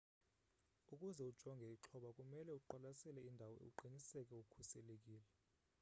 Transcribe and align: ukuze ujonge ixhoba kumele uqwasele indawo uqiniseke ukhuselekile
ukuze 0.93 1.21
ujonge 1.31 1.65
ixhoba 1.77 2.09
kumele 2.17 2.49
uqwasele 2.59 3.19
indawo 3.29 3.55
uqiniseke 3.67 4.33
ukhuselekile 4.43 5.21